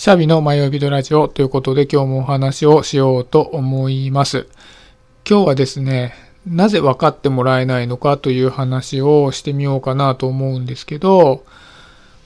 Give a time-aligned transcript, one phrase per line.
[0.00, 4.46] シャビの迷い人ラジオということで今日もお話をしようと思います。
[5.28, 6.14] 今日はですね、
[6.46, 11.44] なぜ分かってもらえないのかという話をしてみようかなと思うんですけど、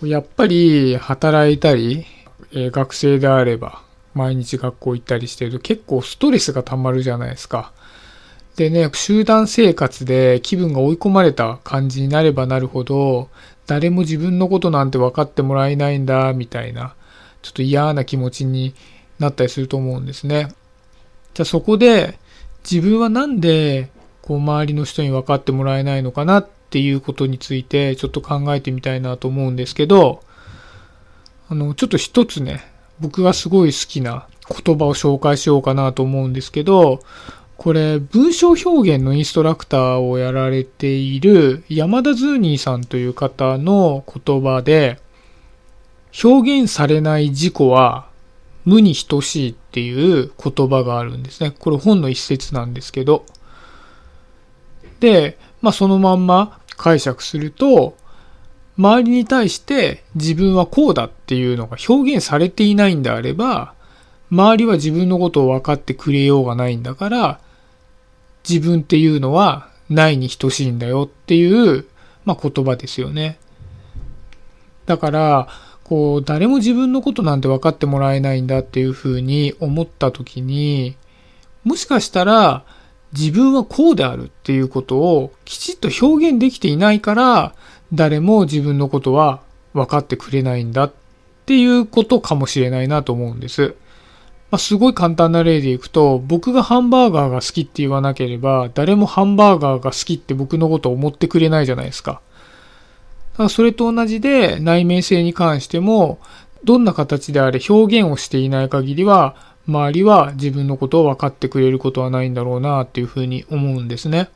[0.00, 2.06] やっぱり働いたり、
[2.52, 3.82] え学生であれば
[4.14, 7.72] 毎日学校行ったりしてると結構ストレスが溜まるじゃないですか。
[8.54, 13.28] でね、集団生活で気分が追い込まれた感じになればなるほど、
[13.66, 16.94] 誰も自分のことなんて分かってもらえないんだ、みたいな、
[17.46, 18.74] ちょっと嫌な気持ちに
[19.20, 20.48] なったりすると思うんですね。
[21.32, 22.18] じゃあそこで、
[22.68, 23.88] 自分はなんで、
[24.22, 30.24] こう周りの人に分かってもらえないのかなっていうことについてちょっと考えてみたいなと思うんですけど、
[31.48, 32.64] あの、ちょっと一つね、
[32.98, 36.98] 僕がすごい好きな言葉を紹介しようかなと思うんですけど、
[37.56, 44.98] これ、文章表現のインストラクターをやられている山田ズーニーさんという方の言葉で、
[46.22, 48.08] 表現されない事故は
[48.64, 51.52] 無に等しいっていう言葉があるんですね。
[51.58, 53.24] これ本の一節なんですけど。
[55.00, 57.96] で、まあそのまんま解釈すると、
[58.78, 63.74] 周りに対して自分はこうだっていうのが表現されていないんであれば、
[64.30, 67.40] 周りは自分のことを分かってくれようがないんだから、
[68.48, 71.86] 自分っていうのはないに等しいんだよっていう、
[72.24, 73.38] まあ、言葉ですよね。
[74.86, 75.48] だから、
[75.86, 80.96] こう、誰も自分のことなんて分かってもらえないんだっていうふうに思った時に、
[81.62, 82.64] もしかしたら
[83.12, 87.54] 自分はこうであるっていうことをきちっと表現できていないから、
[87.92, 89.42] 誰も自分のことは
[89.74, 90.92] 分かってくれないんだっ
[91.46, 93.76] ていうことかもしれないなと思うんです。
[94.50, 102.22] まあ、すごい簡単な例でいくと、僕がハンバーガーが好きって言わなければ、誰もハンバーガーが好きって僕のことを思ってくれないじゃないですか。
[103.44, 106.18] だそれと同じで、内面性に関しても、
[106.64, 109.36] どんな形であれ表現をしていない限りは、
[109.68, 114.28] 周りは自分のことを分かってくれることはないんだろうなっていうふうに思うんですね。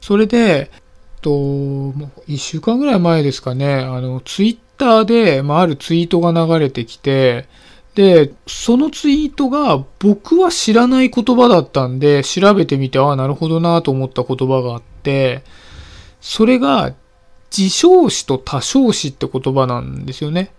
[0.00, 0.70] それで、
[1.22, 7.48] と、もう一週間ぐらい前ですかね、あの、ツイッターで、まあ、あるツイートが流れてきて、
[7.96, 15.42] で、そのツイートが僕は知らない言葉だったんで、調べてみて、ああ、なるほどなと思った言葉があって、
[16.20, 16.94] それが
[17.56, 20.52] 自称詞と他称詞って言葉なんですよね。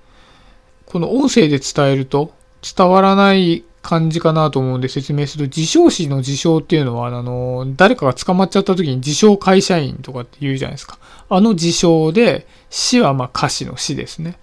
[0.85, 10.97] この音声で伝えると伝わらない感じかなと思うんで説明すると、自称詞の自称っていうのは、あの、誰かが捕まっちゃった時に自称会社員とかって言うじゃないですか。
[11.30, 14.38] あの自称で、死はまあ歌詞の死ですね。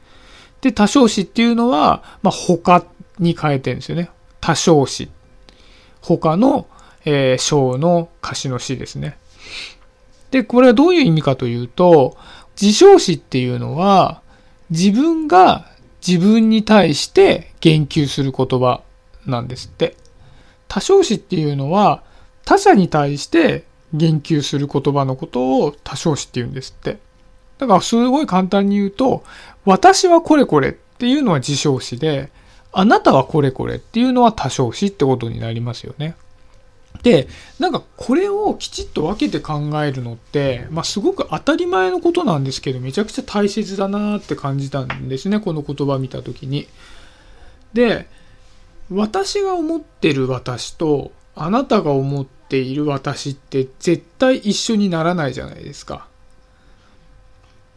[0.61, 2.87] で、多少詞っていうのは、まあ、他
[3.19, 4.11] に変えてるんですよね。
[4.41, 5.11] 多少詞。
[6.01, 6.67] 他の、
[7.05, 9.19] えー、章の歌詞の詩ですね。
[10.31, 12.17] で、これはどういう意味かというと、
[12.61, 14.23] 自称詞っていうのは、
[14.71, 15.71] 自分が
[16.07, 18.83] 自分に対して言及する言葉
[19.27, 19.97] なんですって。
[20.69, 22.03] 多少詞っていうのは、
[22.45, 26.99] 他者に対して言及する言葉のことを多少詞って言うんですって。
[27.59, 29.25] だからすごい簡単に言うと、
[29.65, 32.31] 私はこれこれっていうのは自称詞で、
[32.73, 36.17] あなたはこれこれっていうのは多称詞ってことになりますよね。
[37.03, 37.29] で、
[37.59, 46.67] なんかこれをきちっと分けて考えるのって、まあ、すごく当たり前のことなんですけど、めちゃくちゃ大切だなって感じたんですね、この言葉見た時に。
[47.75, 48.09] で、
[48.91, 56.07] 私が思ってる私と、あなたが思っている私って絶対一緒にならないじゃないですか。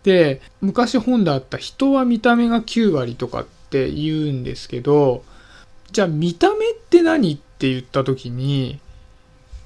[0.03, 5.25] で昔本であった人は見た目が9割とかって言うんですけど
[5.91, 8.79] じゃあ見た目って何って言った時に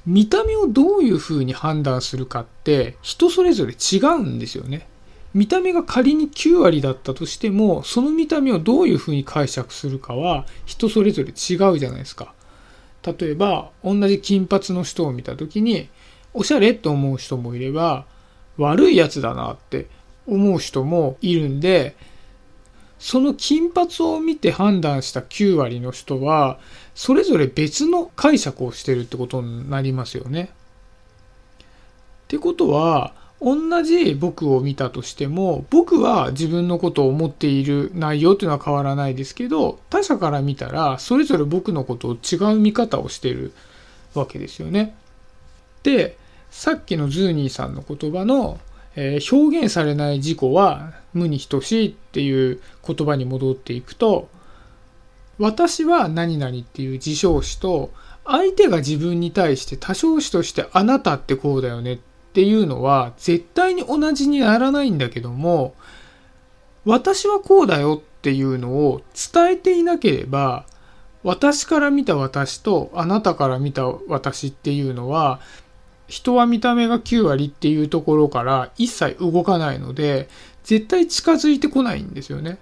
[0.06, 4.88] 見た目をどういうふうに判断するかって人それぞれ違うんですよね。
[5.34, 12.34] 見た目が仮に9割だったとしてもその見た目をどういうふうに解釈するかは人それぞれ違うじゃないですか。
[13.04, 15.90] 例えば同じ金髪の人を見た時に
[16.34, 18.06] おしゃれと思う人もいれば
[18.58, 19.88] 悪いやつだなって
[20.28, 21.96] 思う人もいるんで、
[23.02, 26.60] その金髪を見て判断した9割の人は、
[26.94, 30.52] それぞれ別の解釈をしてるってことになりますよね。
[30.52, 31.66] っ
[32.28, 43.52] てことは、同じ僕を見たとしても、僕は自分のことを思っている内容っていうのは変わらないですけど、他者から見たら、それぞれ僕のことを違う見方をしてる
[44.14, 44.96] わけですよね。
[45.82, 46.18] で、
[46.52, 48.60] さっきのズーニーさんの言葉の
[48.96, 54.30] えー、表現されない自己は無に等しいっていう言葉に戻っていくと
[55.40, 57.92] 私は何々っていう自称詞と
[58.26, 62.00] 相手が自分に対して他称詞としてあなたってこうだよねっ
[62.34, 65.74] ていうのは絶対に同じにならないんだけども
[66.86, 69.02] 私はこうだよっていうのを
[69.34, 70.66] 伝えていなければ
[71.24, 75.40] 私から見た私とあなたから見た私っていうのは
[76.12, 80.28] 人は見た目が9割っていうところから一切動かないので
[80.66, 82.58] 絶対近づいてこないんですよね。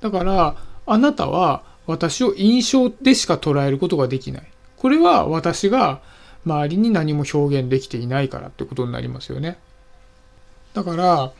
[0.00, 0.56] だから
[0.86, 4.46] あなたは私を印象でしか捉えることができない。
[4.76, 6.00] これは私が
[6.44, 9.58] 周りに何も表現できていないからってことになりますよね。
[10.72, 11.32] だから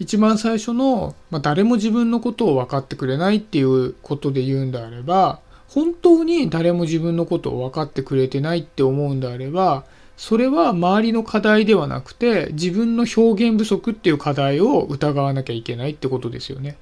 [0.00, 5.38] 一番最初の、まあ、誰も自分のことを分かってくれないっていうことで言うんであれば
[5.68, 9.84] 本当に誰も自分のことを分かってくれてないって思うんであれば
[10.22, 16.76] それは周りの課題ではなくて自分の表現不足っていう課題を疑わなきゃいけないってことですよね。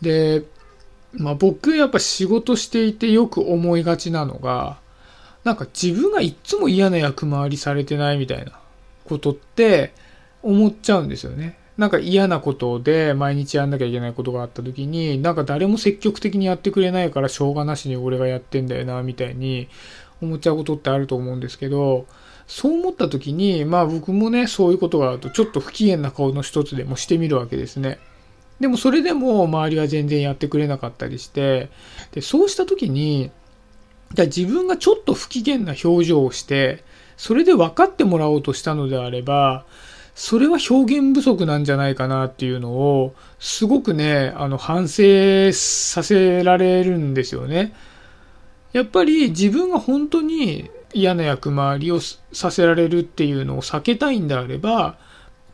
[0.00, 0.44] で、
[1.12, 4.78] まあ、僕やっぱ仕事していてよく思いがちなのが
[5.42, 8.52] なんか自分がいっつも嫌な役回りされてないみたいな
[9.06, 9.92] ことって
[10.44, 11.58] 思っちゃうんですよね。
[11.76, 19.66] なんか嫌なことで毎日やんなきゃいけないことがあった時になんか誰も積極的にやってくれないからしょうがなしに俺がやってんだよなみたいに
[20.20, 22.06] 思っちゃうことってあると思うんですけど
[22.46, 27.98] そう思った時にまあ僕もねそういうことがあるとちょっと不機嫌な顔の一つでもしてみるわけですね。
[28.60, 31.68] でもそれでも周りは全然やってくれなかったりして
[32.12, 33.30] でそうした時に
[34.14, 36.84] じゃ自分がちょっと不機嫌な表情をして
[37.16, 39.64] それで分かってもらおうとしたのであれば
[40.14, 47.72] それは表現不足なんじゃないかなっていうのをすごくねあの反省させられるんですよね。
[48.72, 54.96] やっぱり自分が本当に嫌な役回りをさせられるっていうのを避けたいんであれば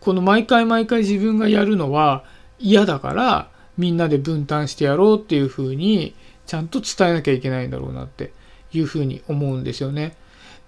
[0.00, 2.24] この毎回毎回自分がやるのは
[2.58, 6.14] 嫌だからみんなで分担してやろうっていうふうに
[6.46, 8.32] ちゃんと伝えなきゃいけないんだろうなって
[8.72, 10.16] いうふうに思うんですよね。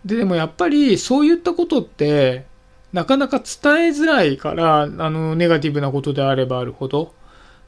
[0.05, 2.45] ででもやっぱりそういったことって
[2.93, 7.15] なかなか伝えづらいから、あの、ネガティブなことであればあるほど。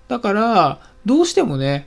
[0.09, 1.87] だから、どうしてもね、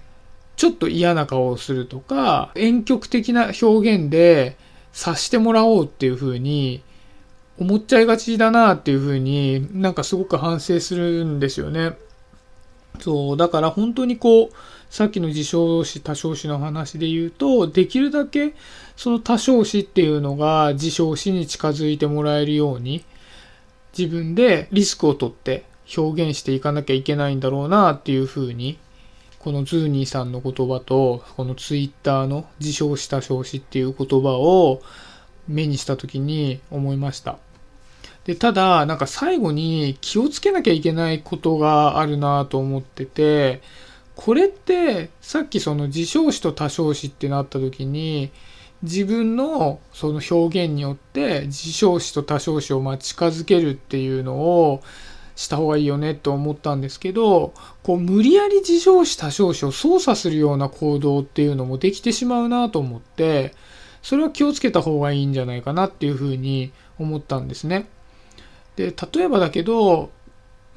[0.56, 4.58] ちょっと嫌な顔をするとか、婉曲的な表現で
[4.96, 6.82] 察してもらおうっていう風に
[7.60, 11.98] 思っちゃいがちだなっていう風になんかすごく反省するんですよね。
[13.02, 14.50] そう、だから本当にこう、
[14.90, 18.54] さっきの自称詞、多称詞の話で言うと、できるだけ
[18.96, 23.04] その多称詞っていうのが自称詞に近づいてもらえるように、
[23.98, 25.66] 自分でリスクを取って
[25.98, 28.78] 表現していかなきゃいけないんだろうなっていうふうに、
[29.46, 34.82] このズーニーさんの言葉と、このツイッターの自称した称詞っていう言葉を
[35.48, 37.38] 目にした時に思いました。
[38.24, 43.62] で、ただ、なんか最後に気をつけなきゃいけないことがあるなと思ってて、
[44.16, 48.32] これってさっきその自称詞と他称詞ってなった時に、
[48.82, 54.82] 自分のその表現によって自称詞と他称詞をま近づけるっていうのを
[55.36, 57.54] した方がいいよねと思ったんですけど
[57.84, 63.54] こう無理やり自称詞他称詞を操作するような行動っていうのもできてしまうなと思って
[64.02, 67.88] それは気をつけた方がいいんじゃないかなっていうふうに思ったんですね。
[68.76, 70.10] で例えばだけど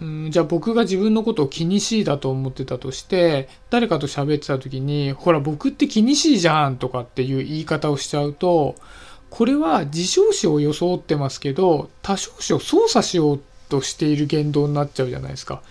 [0.01, 8.77] うん、じゃあ僕が自分のことを気にしいだと思ってたとして誰かと喋ってた時にほら僕って気にしいじゃんとかっていう言い方をしちゃうと
[9.31, 15.63] これは自称詞を装ってますけど他称詞を操作しようとしている言動になっちゃうじゃないですか。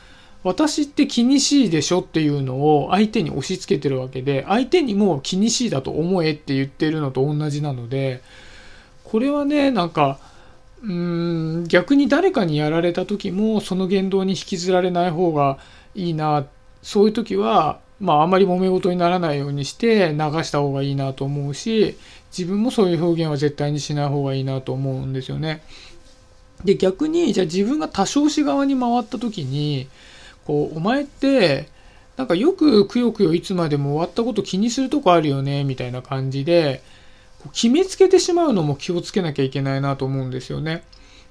[0.43, 8.21] 私って気にしいでしょっていうのを相手に押し付けてるわけで相手にも気にしいだと思えって言ってるのと同じなので
[9.03, 10.19] これはねなんか
[10.83, 15.57] うーん逆に誰かにやられた時もその言動に引きずられない方が
[15.95, 16.45] いいな
[16.81, 21.97] そういう時はまああまり揉め事にならないようにして流した方がいいなと思うし
[22.35, 25.61] 自分もそういう表現は絶対にしない方がいいなと思うんですよね。
[26.63, 29.87] で逆にじゃあ自分が多少し側に回った時に
[30.45, 31.69] こうお前って
[32.15, 36.81] なんかよくくよくよいつまでも終わったこと気にするとこあるよねみたいな感じで
[37.53, 40.83] 決めつけてしまうのも気をつけなきゃいけないなと思うんですよね。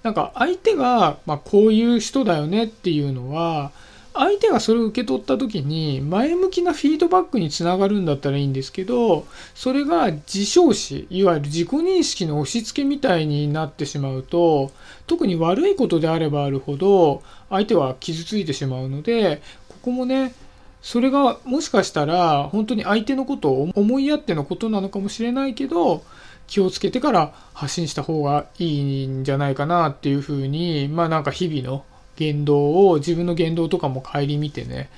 [0.02, 3.72] なんか相手が、まあ、こういう人だよねっていうのは
[4.18, 14.70] 相手がそれを受け取った時に前向きなフィードバックにつながるんだったらいいんですけどそれが自称詞いわゆる自己認識の押し付けみたいになってしまうと
[15.06, 20.34] 特に悪いことであればあるほど相手は傷ついてしまうのでここもね
[20.82, 26.04] それがもしかしたら本当に相手のことを思いやってのことなのかもしれないけど
[26.46, 31.84] 気をつけてから発信した方がいいんじゃないかなっていうふうにまあなんか日々の
[32.16, 34.90] 言動を自分の言動とかも顧みてね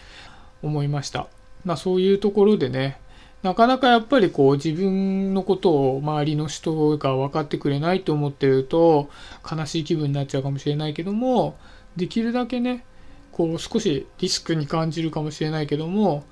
[0.62, 1.28] 思いました。
[1.64, 2.98] まあそういうところでね
[3.42, 9.10] なかなかやっぱりこう自分のことを周りの人が分かってくれないと思ってると
[9.48, 11.56] 悲しい気分になっちゃうかもしれないけども
[11.96, 12.84] できるだけね
[13.30, 16.24] こう少しリスクに感じるかもしれないけども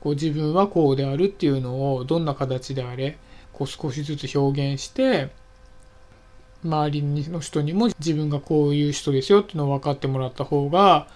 [0.00, 3.18] こう自分はこうであるっていうのをどんな形であれ
[3.52, 5.30] こう少しずつ表現して
[6.64, 11.08] 周りの人にも自分がこういう人ですよっていうのを分かってもらった方が、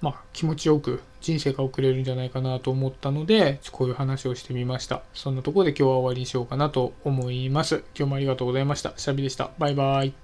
[0.00, 5.02] まあ、気持ちよく人生が送れるんじゃないかなと思ったのでこういう話をしてみました。
[5.14, 7.84] そんなところで今日は終わりにしようかなと思います。
[7.94, 8.94] 今日もありがとうございました。
[8.96, 9.50] シャビでした。
[9.58, 10.19] バイバイ。